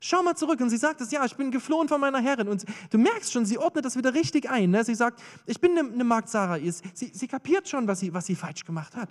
[0.00, 2.48] Schau mal zurück und sie sagt es, ja, ich bin geflohen von meiner Herrin.
[2.48, 4.70] Und du merkst schon, sie ordnet das wieder richtig ein.
[4.70, 4.84] Ne?
[4.84, 6.82] Sie sagt, ich bin eine, eine Magd Sarais.
[6.94, 9.08] Sie, sie kapiert schon, was sie, was sie falsch gemacht hat.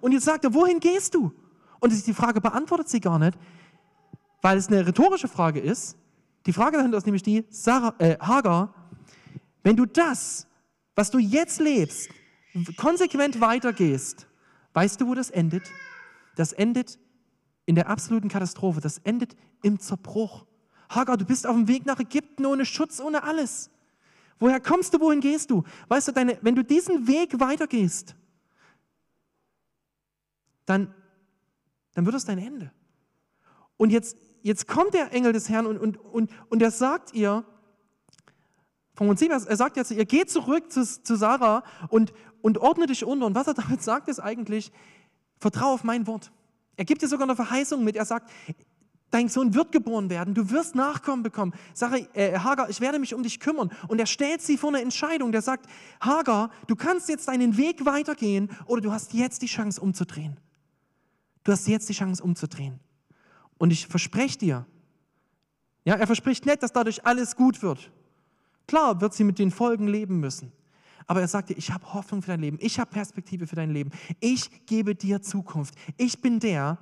[0.00, 1.32] Und jetzt sagt er, wohin gehst du?
[1.80, 3.38] Und die Frage beantwortet sie gar nicht,
[4.42, 5.96] weil es eine rhetorische Frage ist.
[6.46, 8.74] Die Frage dahinter ist nämlich die, Sarah, äh, Hagar,
[9.62, 10.46] wenn du das,
[10.94, 12.10] was du jetzt lebst,
[12.76, 14.26] konsequent weitergehst,
[14.72, 15.62] weißt du, wo das endet?
[16.38, 16.98] das endet
[17.66, 20.46] in der absoluten Katastrophe, das endet im Zerbruch.
[20.88, 23.70] Hagar, du bist auf dem Weg nach Ägypten ohne Schutz, ohne alles.
[24.38, 25.64] Woher kommst du, wohin gehst du?
[25.88, 28.14] Weißt du, deine, wenn du diesen Weg weitergehst,
[30.68, 30.94] dann,
[31.94, 32.72] dann wird es dein Ende.
[33.76, 37.44] Und jetzt, jetzt kommt der Engel des Herrn und, und, und, und er sagt ihr,
[38.94, 43.04] vom Prinzip, er sagt jetzt, ihr geht zurück zu, zu Sarah und, und ordne dich
[43.04, 43.26] unter.
[43.26, 44.72] Und was er damit sagt, ist eigentlich,
[45.38, 46.32] Vertraue auf mein Wort.
[46.76, 47.94] Er gibt dir sogar eine Verheißung mit.
[47.94, 48.30] Er sagt,
[49.10, 51.54] dein Sohn wird geboren werden, du wirst Nachkommen bekommen.
[51.74, 53.70] Sage, äh, Hagar, ich werde mich um dich kümmern.
[53.86, 55.32] Und er stellt sie vor eine Entscheidung.
[55.32, 55.66] Der sagt,
[56.00, 60.36] Hagar, du kannst jetzt deinen Weg weitergehen oder du hast jetzt die Chance umzudrehen.
[61.44, 62.80] Du hast jetzt die Chance umzudrehen.
[63.58, 64.66] Und ich verspreche dir,
[65.84, 67.90] ja, er verspricht nicht, dass dadurch alles gut wird.
[68.66, 70.52] Klar wird sie mit den Folgen leben müssen.
[71.06, 73.70] Aber er sagt dir, ich habe Hoffnung für dein Leben, ich habe Perspektive für dein
[73.70, 75.74] Leben, ich gebe dir Zukunft.
[75.96, 76.76] Ich bin der,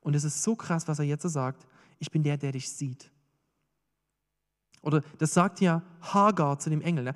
[0.00, 1.66] und es ist so krass, was er jetzt sagt,
[1.98, 3.10] ich bin der, der dich sieht.
[4.80, 7.04] Oder das sagt ja Hagar zu dem Engel.
[7.04, 7.14] Ne?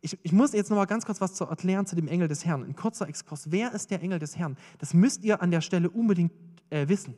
[0.00, 2.44] Ich, ich, muss jetzt noch mal ganz kurz was zu erklären zu dem Engel des
[2.44, 2.62] Herrn.
[2.62, 3.50] Ein kurzer Exkurs.
[3.50, 4.56] Wer ist der Engel des Herrn?
[4.78, 6.32] Das müsst ihr an der Stelle unbedingt
[6.70, 7.14] äh, wissen.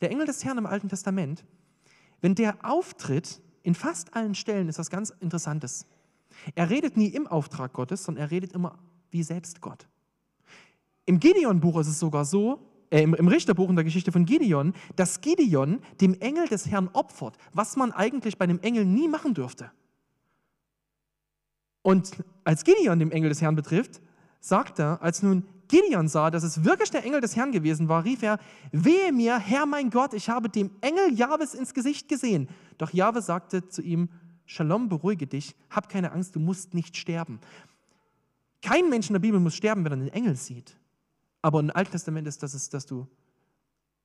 [0.00, 1.44] Der Engel des Herrn im Alten Testament,
[2.20, 5.86] wenn der auftritt, in fast allen Stellen ist was ganz Interessantes.
[6.54, 8.78] Er redet nie im Auftrag Gottes, sondern er redet immer
[9.10, 9.88] wie selbst Gott.
[11.04, 14.74] Im Gideon-Buch ist es sogar so, äh, im, im Richterbuch in der Geschichte von Gideon,
[14.96, 19.34] dass Gideon dem Engel des Herrn opfert, was man eigentlich bei einem Engel nie machen
[19.34, 19.70] dürfte.
[21.82, 22.12] Und
[22.44, 24.00] als Gideon dem Engel des Herrn betrifft,
[24.40, 28.04] sagt er, als nun Gideon sah, dass es wirklich der Engel des Herrn gewesen war,
[28.04, 28.38] rief er,
[28.72, 32.48] wehe mir, Herr mein Gott, ich habe dem Engel Jahwes ins Gesicht gesehen.
[32.78, 34.08] Doch Jahwe sagte zu ihm,
[34.44, 37.40] Shalom, beruhige dich, hab keine Angst, du musst nicht sterben.
[38.60, 40.76] Kein Mensch in der Bibel muss sterben, wenn er einen Engel sieht.
[41.40, 43.06] Aber im Alten Testament ist das, dass du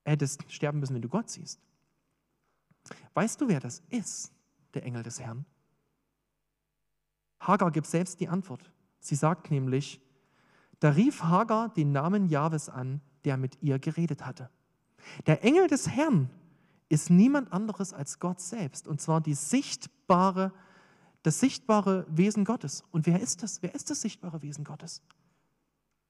[0.05, 1.59] hättest sterben müssen, wenn du Gott siehst.
[3.13, 4.31] Weißt du, wer das ist,
[4.73, 5.45] der Engel des Herrn?
[7.39, 8.71] Hagar gibt selbst die Antwort.
[8.99, 10.01] Sie sagt nämlich,
[10.79, 14.49] da rief Hagar den Namen Jahwes an, der mit ihr geredet hatte.
[15.25, 16.29] Der Engel des Herrn
[16.89, 20.53] ist niemand anderes als Gott selbst, und zwar die sichtbare,
[21.23, 22.83] das sichtbare Wesen Gottes.
[22.91, 23.61] Und wer ist das?
[23.61, 25.01] Wer ist das sichtbare Wesen Gottes?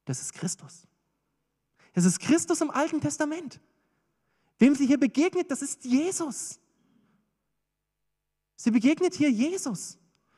[0.05, 0.87] Das ist Christus.
[1.93, 3.59] Es ist Christus im Alten Testament.
[4.59, 6.59] Wem sie hier begegnet, das ist Jesus.
[8.55, 9.97] Sie begegnet hier Jesus.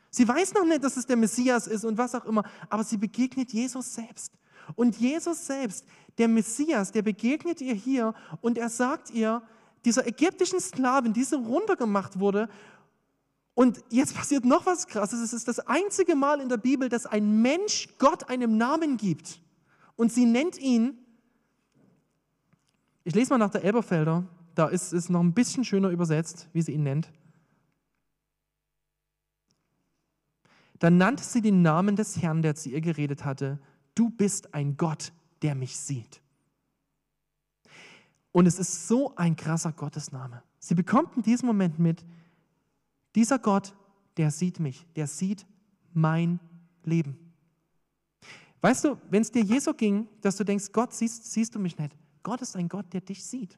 [0.10, 2.98] Sie weiß noch nicht, dass es der Messias ist und was auch immer, aber sie
[2.98, 4.34] begegnet Jesus selbst.
[4.76, 5.86] Und Jesus selbst,
[6.18, 9.42] der Messias, der begegnet ihr hier und er sagt ihr,
[9.86, 12.50] dieser ägyptischen Sklavin, die so runtergemacht wurde,
[13.60, 15.20] und jetzt passiert noch was Krasses.
[15.20, 19.42] Es ist das einzige Mal in der Bibel, dass ein Mensch Gott einen Namen gibt.
[19.98, 20.98] Und sie nennt ihn,
[23.04, 24.24] ich lese mal nach der Elberfelder,
[24.56, 27.12] da ist es noch ein bisschen schöner übersetzt, wie sie ihn nennt.
[30.80, 33.60] Dann nannte sie den Namen des Herrn, der zu ihr geredet hatte.
[33.96, 35.12] Du bist ein Gott,
[35.42, 36.22] der mich sieht.
[38.32, 40.44] Und es ist so ein krasser Gottesname.
[40.60, 42.06] Sie bekommt in diesem Moment mit,
[43.16, 43.76] dieser Gott,
[44.18, 45.46] der sieht mich, der sieht
[45.94, 46.40] mein
[46.84, 47.18] Leben.
[48.62, 51.60] Weißt du, wenn es dir je so ging, dass du denkst, Gott siehst, siehst du
[51.60, 51.96] mich nicht.
[52.24, 53.58] Gott ist ein Gott, der dich sieht.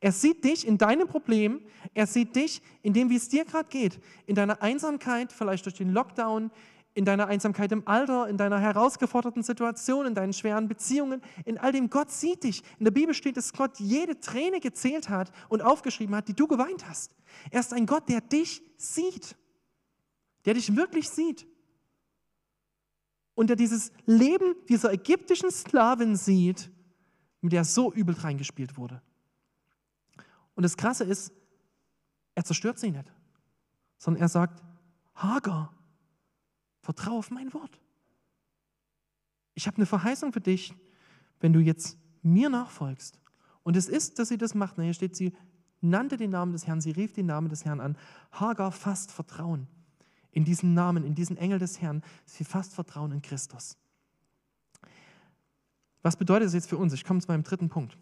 [0.00, 1.60] Er sieht dich in deinem Problem,
[1.94, 5.76] er sieht dich in dem, wie es dir gerade geht, in deiner Einsamkeit, vielleicht durch
[5.76, 6.50] den Lockdown,
[6.94, 11.72] in deiner Einsamkeit im Alter, in deiner herausgeforderten Situation, in deinen schweren Beziehungen, in all
[11.72, 11.90] dem.
[11.90, 12.62] Gott sieht dich.
[12.78, 16.46] In der Bibel steht, dass Gott jede Träne gezählt hat und aufgeschrieben hat, die du
[16.46, 17.14] geweint hast.
[17.50, 19.36] Er ist ein Gott, der dich sieht,
[20.44, 21.46] der dich wirklich sieht.
[23.34, 26.70] Und der dieses Leben dieser ägyptischen Sklavin sieht,
[27.40, 29.02] mit der so übel reingespielt wurde.
[30.54, 31.32] Und das Krasse ist,
[32.34, 33.12] er zerstört sie nicht,
[33.98, 34.62] sondern er sagt,
[35.14, 35.72] Hagar,
[36.80, 37.80] vertraue auf mein Wort.
[39.54, 40.74] Ich habe eine Verheißung für dich,
[41.40, 43.18] wenn du jetzt mir nachfolgst.
[43.62, 44.76] Und es ist, dass sie das macht.
[44.76, 45.32] Hier steht, sie
[45.80, 47.96] nannte den Namen des Herrn, sie rief den Namen des Herrn an.
[48.32, 49.68] Hagar fasst Vertrauen
[50.32, 52.02] in diesen Namen, in diesen Engel des Herrn.
[52.24, 53.76] Sie fasst Vertrauen in Christus.
[56.02, 56.92] Was bedeutet das jetzt für uns?
[56.92, 57.96] Ich komme zu meinem dritten Punkt.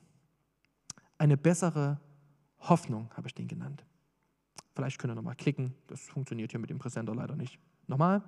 [1.19, 2.01] Eine bessere
[2.68, 3.85] Hoffnung habe ich den genannt.
[4.75, 5.75] Vielleicht könnt ihr nochmal klicken.
[5.87, 7.59] Das funktioniert hier mit dem Präsenter leider nicht.
[7.87, 8.22] Nochmal.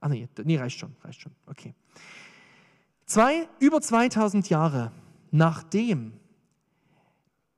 [0.00, 1.32] Ach nee, nee, reicht schon, reicht schon.
[1.46, 1.74] Okay.
[3.04, 4.92] Zwei, über 2000 Jahre
[5.30, 6.12] nachdem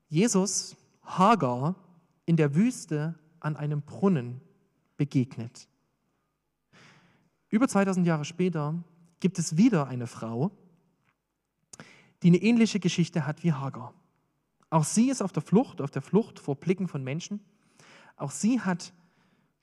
[0.08, 1.74] Jesus Hagar
[2.26, 4.40] in der Wüste an einem Brunnen
[4.96, 5.68] begegnet.
[7.48, 8.82] Über 2000 Jahre später
[9.20, 10.50] gibt es wieder eine Frau,
[12.22, 13.94] die eine ähnliche Geschichte hat wie Hagar.
[14.72, 17.40] Auch sie ist auf der Flucht, auf der Flucht vor Blicken von Menschen.
[18.16, 18.94] Auch sie hat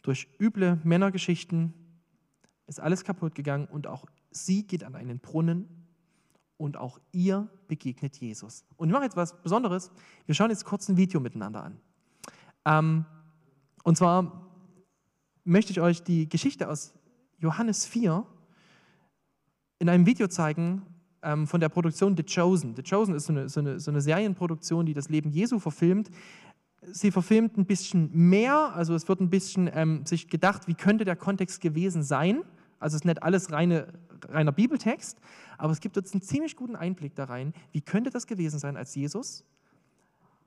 [0.04, 1.74] durch üble Männergeschichten
[2.68, 5.68] ist alles kaputt gegangen und auch sie geht an einen Brunnen
[6.58, 8.64] und auch ihr begegnet Jesus.
[8.78, 9.90] Und ich mache jetzt was Besonderes.
[10.28, 11.80] Wir schauen jetzt kurz ein Video miteinander an.
[12.66, 13.06] Ähm,
[13.84, 14.48] und zwar
[15.44, 16.94] möchte ich euch die Geschichte aus
[17.40, 18.28] Johannes 4
[19.80, 20.84] in einem Video zeigen,
[21.24, 22.76] ähm, von der Produktion The Chosen.
[22.76, 26.10] The Chosen ist so eine, so, eine, so eine Serienproduktion, die das Leben Jesu verfilmt.
[26.82, 31.04] Sie verfilmt ein bisschen mehr, also es wird ein bisschen ähm, sich gedacht, wie könnte
[31.06, 32.42] der Kontext gewesen sein.
[32.80, 33.94] Also es ist nicht alles reine,
[34.30, 35.20] reiner Bibeltext,
[35.58, 38.78] aber es gibt uns einen ziemlich guten Einblick da rein, wie könnte das gewesen sein,
[38.78, 39.44] als Jesus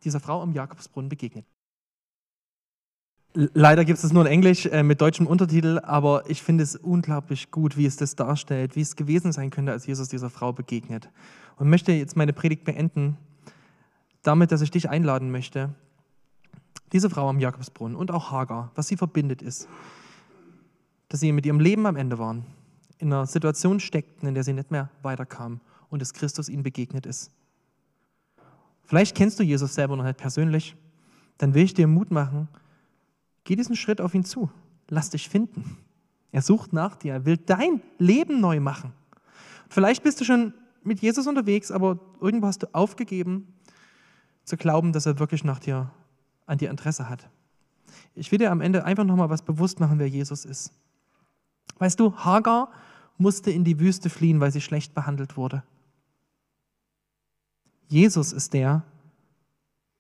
[0.05, 1.45] dieser Frau am Jakobsbrunnen begegnet.
[3.35, 7.51] Leider gibt es nur in Englisch äh, mit deutschem Untertitel, aber ich finde es unglaublich
[7.51, 11.09] gut, wie es das darstellt, wie es gewesen sein könnte, als Jesus dieser Frau begegnet.
[11.57, 13.17] Und möchte jetzt meine Predigt beenden
[14.23, 15.75] damit, dass ich dich einladen möchte,
[16.93, 19.67] diese Frau am Jakobsbrunnen und auch Hagar, was sie verbindet ist,
[21.09, 22.45] dass sie mit ihrem Leben am Ende waren,
[22.99, 27.07] in einer Situation steckten, in der sie nicht mehr weiterkam und dass Christus ihnen begegnet
[27.07, 27.31] ist.
[28.85, 30.77] Vielleicht kennst du Jesus selber noch nicht persönlich,
[31.39, 32.49] dann will ich dir Mut machen,
[33.45, 34.51] Geh diesen Schritt auf ihn zu.
[34.89, 35.79] Lass dich finden.
[36.31, 37.15] Er sucht nach dir.
[37.15, 38.93] Er will dein Leben neu machen.
[39.69, 43.47] Vielleicht bist du schon mit Jesus unterwegs, aber irgendwo hast du aufgegeben
[44.45, 45.91] zu glauben, dass er wirklich nach dir,
[46.47, 47.29] an dir Interesse hat.
[48.15, 50.73] Ich will dir am Ende einfach nochmal was bewusst machen, wer Jesus ist.
[51.79, 52.71] Weißt du, Hagar
[53.19, 55.63] musste in die Wüste fliehen, weil sie schlecht behandelt wurde.
[57.89, 58.85] Jesus ist der,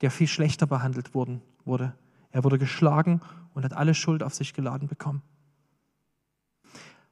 [0.01, 1.95] der viel schlechter behandelt wurde.
[2.33, 3.21] Er wurde geschlagen
[3.55, 5.23] und hat alle Schuld auf sich geladen bekommen.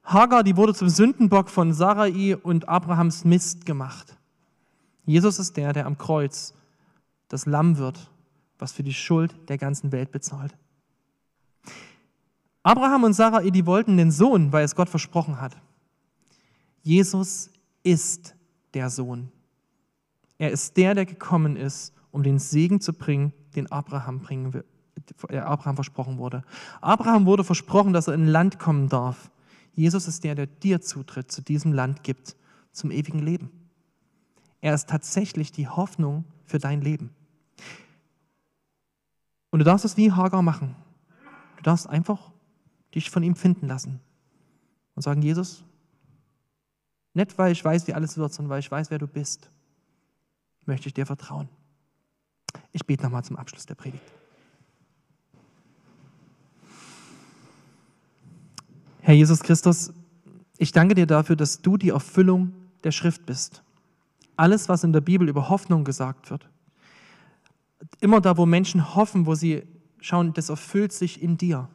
[0.02, 4.16] Hagar, die wurde zum Sündenbock von Sarai und Abrahams Mist gemacht.
[5.04, 6.54] Jesus ist der, der am Kreuz
[7.28, 8.10] das Lamm wird,
[8.58, 10.56] was für die Schuld der ganzen Welt bezahlt.
[12.62, 15.56] Abraham und Sarai, die wollten den Sohn, weil es Gott versprochen hat.
[16.82, 17.50] Jesus
[17.82, 18.34] ist
[18.74, 19.30] der Sohn.
[20.38, 24.62] Er ist der, der gekommen ist, um den Segen zu bringen, den Abraham, bringen,
[25.28, 26.42] äh, Abraham versprochen wurde.
[26.80, 29.30] Abraham wurde versprochen, dass er in ein Land kommen darf.
[29.74, 32.36] Jesus ist der, der dir Zutritt zu diesem Land gibt,
[32.72, 33.50] zum ewigen Leben.
[34.60, 37.10] Er ist tatsächlich die Hoffnung für dein Leben.
[39.50, 40.76] Und du darfst es wie Hagar machen.
[41.56, 42.30] Du darfst einfach
[42.94, 44.00] dich von ihm finden lassen
[44.94, 45.64] und sagen, Jesus,
[47.14, 49.50] nicht weil ich weiß, wie alles wird, sondern weil ich weiß, wer du bist,
[50.66, 51.48] möchte ich dir vertrauen.
[52.72, 54.12] Ich bete nochmal zum Abschluss der Predigt.
[59.10, 59.92] Herr Jesus Christus,
[60.56, 62.52] ich danke dir dafür, dass du die Erfüllung
[62.84, 63.64] der Schrift bist.
[64.36, 66.48] Alles, was in der Bibel über Hoffnung gesagt wird,
[67.98, 69.64] immer da, wo Menschen hoffen, wo sie
[70.00, 71.68] schauen, das erfüllt sich in dir.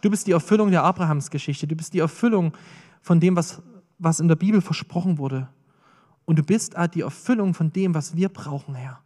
[0.00, 1.68] Du bist die Erfüllung der Abrahamsgeschichte.
[1.68, 2.56] Du bist die Erfüllung
[3.02, 3.62] von dem, was,
[4.00, 5.48] was in der Bibel versprochen wurde.
[6.24, 9.00] Und du bist die Erfüllung von dem, was wir brauchen, Herr.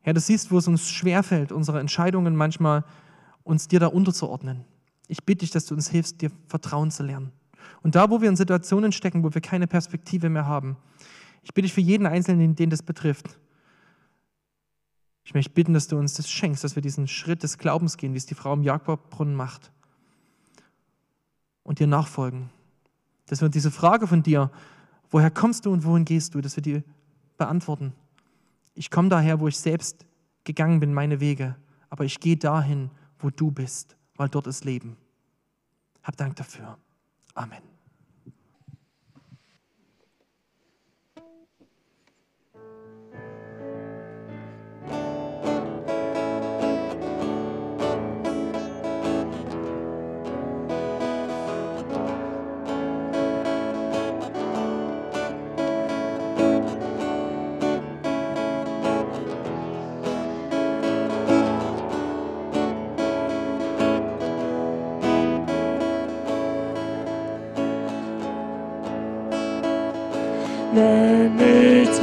[0.00, 2.82] Herr, du siehst, wo es uns schwerfällt, unsere Entscheidungen manchmal
[3.44, 4.64] uns dir da unterzuordnen.
[5.08, 7.32] Ich bitte dich, dass du uns hilfst, dir Vertrauen zu lernen.
[7.82, 10.76] Und da, wo wir in Situationen stecken, wo wir keine Perspektive mehr haben,
[11.42, 13.38] ich bitte dich für jeden Einzelnen, den das betrifft,
[15.24, 18.12] ich möchte bitten, dass du uns das schenkst, dass wir diesen Schritt des Glaubens gehen,
[18.12, 19.72] wie es die Frau im Jakobbrunnen macht.
[21.62, 22.50] Und dir nachfolgen.
[23.26, 24.50] Dass wir diese Frage von dir,
[25.10, 26.82] woher kommst du und wohin gehst du, dass wir die
[27.38, 27.94] beantworten.
[28.74, 30.04] Ich komme daher, wo ich selbst
[30.44, 31.56] gegangen bin, meine Wege,
[31.88, 34.96] aber ich gehe dahin, wo du bist, weil dort ist Leben.
[36.02, 36.78] Hab Dank dafür.
[37.34, 37.73] Amen.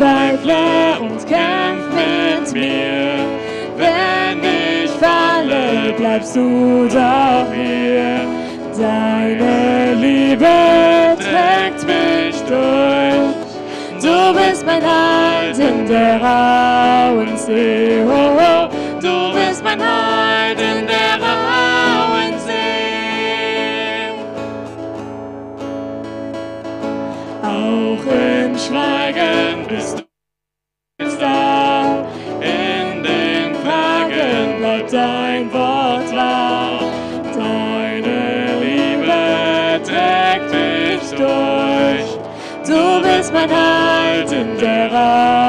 [0.01, 3.25] Ich zweifle und kämpf mit mir,
[3.77, 8.21] wenn ich falle, bleibst du doch hier.
[8.77, 10.47] Deine Liebe
[11.17, 13.35] trägt mich durch.
[14.01, 18.03] Du bist mein Halt in der rauen See.
[18.03, 18.69] Oh, oh.
[18.99, 22.51] Du bist mein Halt in der rauen See.
[27.43, 29.40] Auch im Schweigen
[29.71, 30.03] bist
[30.99, 32.05] du da.
[32.41, 36.81] In den Fragen bleibt dein Wort wahr.
[37.33, 42.17] Deine Liebe trägt mich durch.
[42.65, 45.40] Du bist mein Halt in der rauen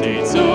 [0.00, 0.47] Ich